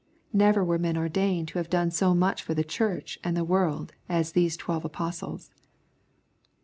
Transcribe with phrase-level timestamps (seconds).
[0.33, 3.93] Never were men ordained who have done so much for the church and the world
[4.09, 5.51] as these twelve apostles.